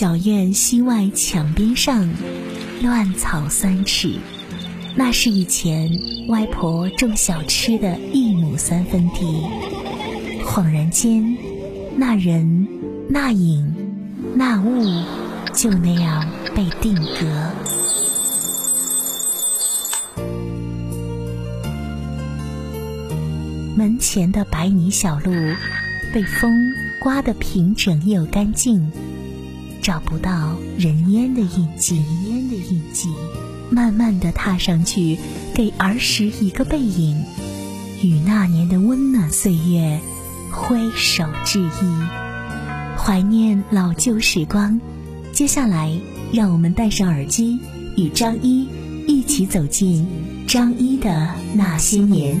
[0.00, 2.08] 小院西外墙边上，
[2.80, 4.18] 乱草三尺。
[4.96, 5.90] 那是以前
[6.26, 9.46] 外婆种小吃的一亩三分地。
[10.42, 11.36] 恍然间，
[11.98, 12.66] 那人、
[13.10, 13.70] 那影、
[14.34, 15.04] 那物，
[15.52, 16.26] 就那样
[16.56, 17.26] 被定格。
[23.76, 25.30] 门前的白泥小路，
[26.10, 26.50] 被风
[27.02, 28.90] 刮得平整又干净，
[29.90, 31.96] 找不到人烟的印记。
[32.24, 33.08] 烟的印记。
[33.70, 35.18] 慢慢的踏上去，
[35.52, 37.24] 给儿时一个背影，
[38.00, 39.98] 与那年的温暖岁月
[40.52, 42.06] 挥手致意，
[42.96, 44.80] 怀念老旧时光。
[45.32, 45.98] 接下来，
[46.32, 47.58] 让我们戴上耳机，
[47.96, 48.68] 与张一
[49.08, 50.06] 一起走进
[50.46, 52.40] 张一的那些年。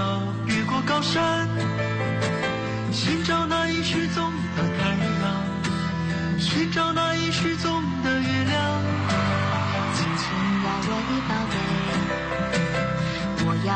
[0.00, 1.46] 要越过高山
[2.90, 5.22] 寻找那已失踪的太阳
[6.38, 8.82] 寻找那已失踪的月亮。
[9.94, 10.22] 亲亲
[10.64, 11.54] 呀我的宝贝
[13.44, 13.72] 我要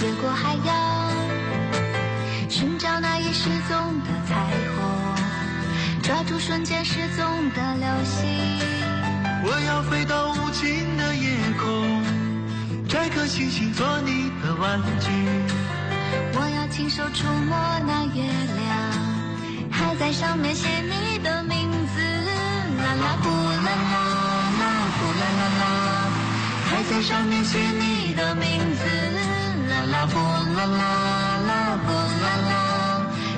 [0.00, 0.74] 越过海洋
[2.48, 4.32] 寻找那已失踪的彩
[4.74, 4.76] 虹。
[6.02, 8.22] 抓住瞬间失踪的流星
[9.44, 10.95] 我要飞到无尽
[13.26, 15.10] 星星做你的玩具。
[16.34, 18.22] 我要亲手触摸那月
[18.56, 18.68] 亮，
[19.70, 22.00] 还在上面写你的名字。
[22.78, 23.94] 啦啦呼啦啦
[24.60, 24.64] 啦
[24.96, 25.64] 呼啦啦啦，
[26.70, 28.84] 还在上面写你的名字。
[29.68, 30.14] 啦啦呼
[30.56, 30.82] 啦啦
[31.48, 31.50] 啦
[31.84, 32.52] 呼啦啦。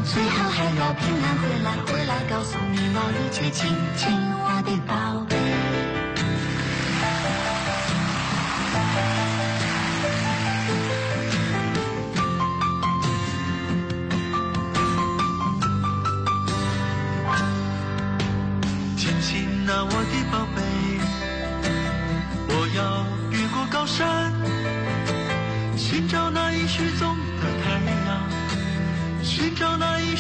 [0.05, 5.88] 最后还要平安回来，回来告诉你我一切亲亲我的宝贝。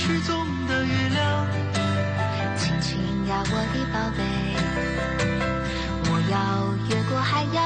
[0.00, 1.46] 失踪的月亮，
[2.56, 4.22] 亲亲呀，我的宝贝，
[6.08, 7.58] 我要越过海洋，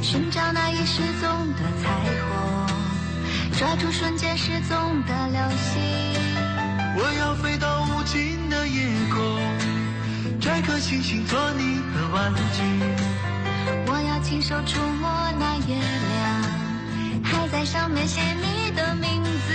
[0.00, 1.90] 寻找那已失踪的彩
[2.28, 2.32] 虹，
[3.58, 5.82] 抓住瞬间失踪的流星。
[6.96, 9.42] 我要飞到无尽的夜空，
[10.40, 12.62] 摘颗星星做你的玩具。
[13.88, 16.62] 我要亲手触摸那月亮。
[17.24, 19.54] 还在上面写你的名字，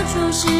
[0.00, 0.59] 何处是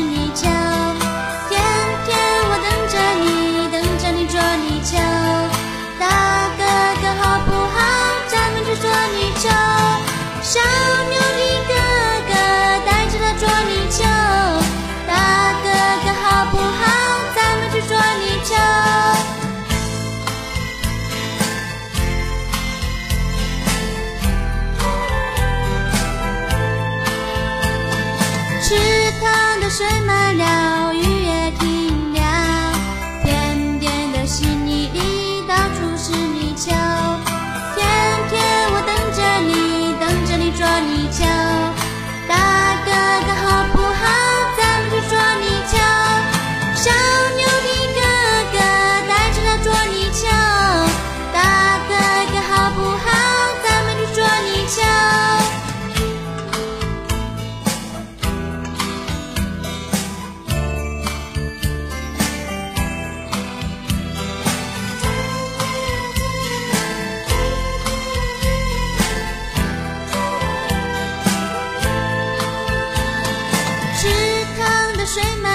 [75.10, 75.49] shame on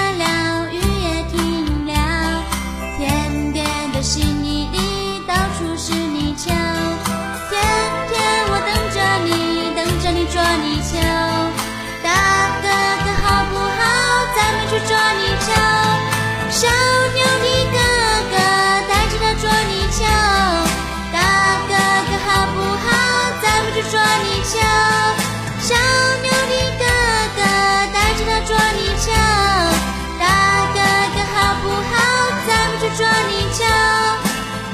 [32.96, 33.62] 捉泥鳅，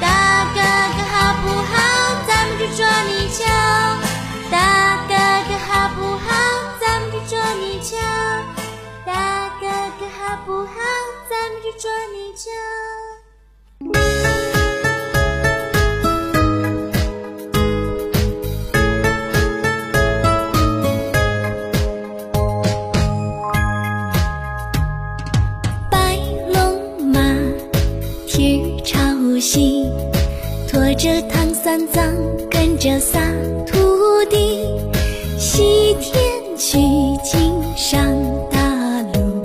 [0.00, 1.74] 大哥哥好不好？
[2.24, 3.44] 咱们去捉泥鳅，
[4.48, 5.14] 大哥
[5.48, 6.30] 哥好不好？
[6.80, 7.96] 咱们去捉泥鳅，
[9.04, 9.66] 大哥
[9.98, 10.70] 哥好不好？
[11.28, 12.91] 咱们去捉泥鳅。
[31.72, 32.04] 三藏，
[32.50, 33.18] 跟着仨
[33.66, 34.68] 徒弟，
[35.38, 36.22] 西天
[36.54, 36.76] 取
[37.24, 37.98] 经上
[38.50, 38.60] 大
[39.14, 39.42] 路，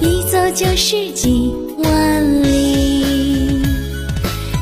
[0.00, 3.60] 一走就是几万里。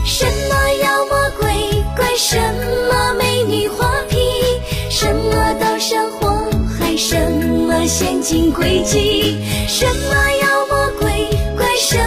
[0.06, 1.50] 什么妖魔鬼
[1.94, 2.38] 怪，什
[2.88, 4.16] 么美女花皮，
[4.88, 6.30] 什么刀山火
[6.78, 9.36] 海，什么陷阱诡计，
[9.68, 11.28] 什么妖魔鬼
[11.58, 11.98] 怪，什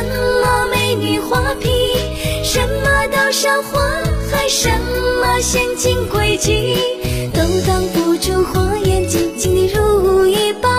[0.41, 1.69] 么美女花皮，
[2.43, 3.79] 什么刀山火，
[5.33, 6.77] 么陷阱诡计，
[7.33, 10.71] 都挡不住火眼金睛的如意棒，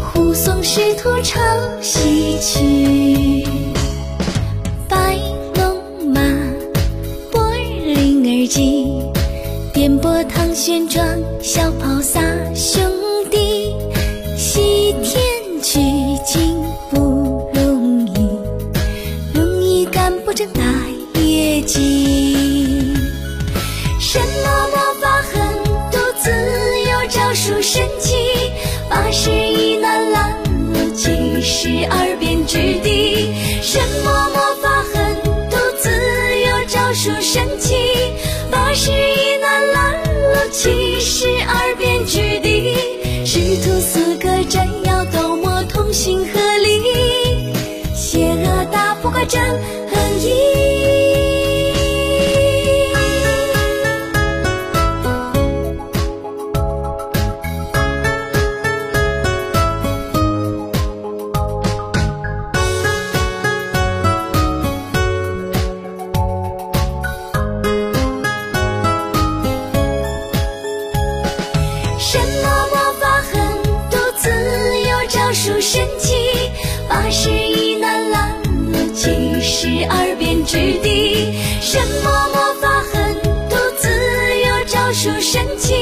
[0.00, 1.40] 护送师徒朝
[1.82, 3.44] 西去。
[4.88, 5.18] 白
[5.56, 5.82] 龙
[6.12, 6.20] 马，
[7.32, 8.86] 波儿铃儿急，
[9.72, 11.04] 颠簸唐玄奘，
[11.42, 12.20] 小跑仨
[12.54, 12.83] 兄
[75.74, 76.14] 神奇，
[76.88, 78.40] 八十一难拦
[78.70, 79.10] 路，七
[79.42, 81.34] 十二变之地。
[81.60, 83.12] 什么魔法狠
[83.50, 85.74] 毒自有招数神奇，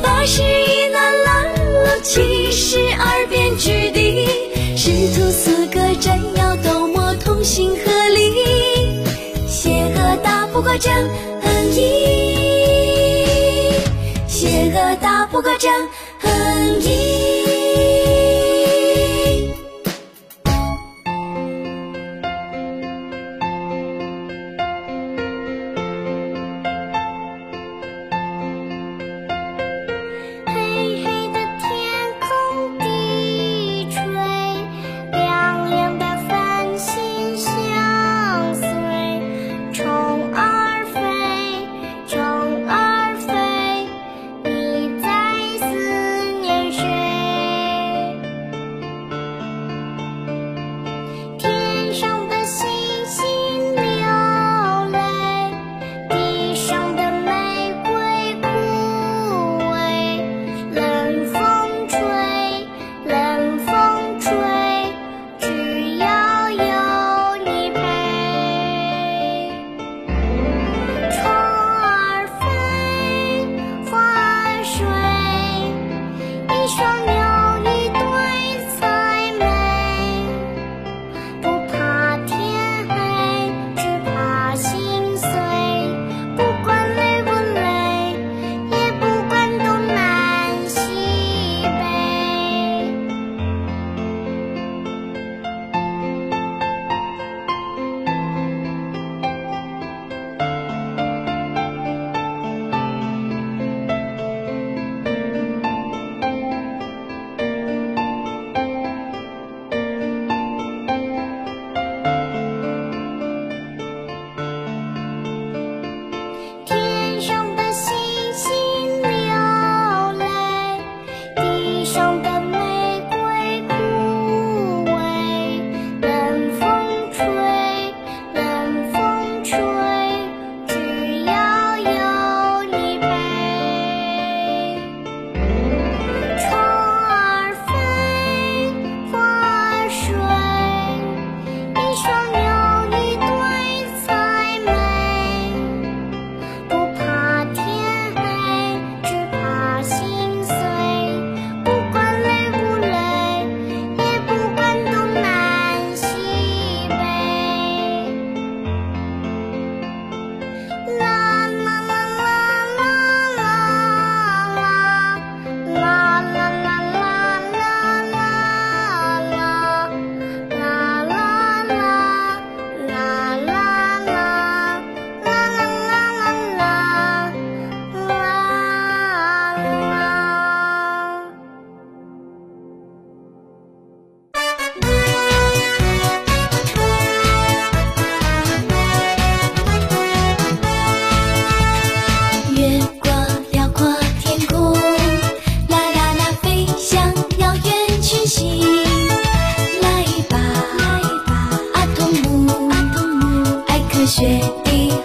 [0.00, 4.28] 八十一难拦路，七十二变之地。
[4.76, 9.02] 师徒四个斩妖斗魔同心合力，
[9.48, 10.92] 邪恶打不过正
[11.74, 11.82] 义。
[14.28, 15.68] 邪恶打不过正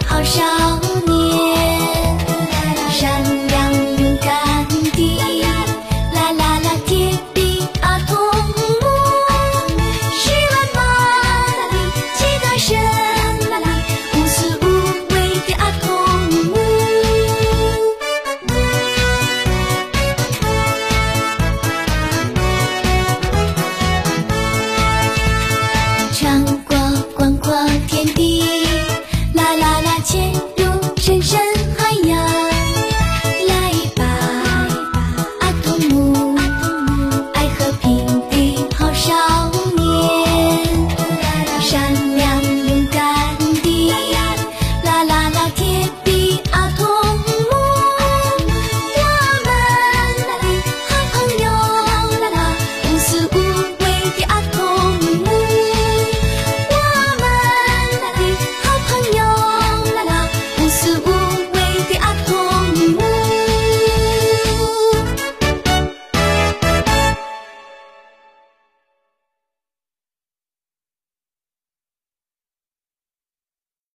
[0.06, 0.42] 好少
[1.06, 1.71] 年。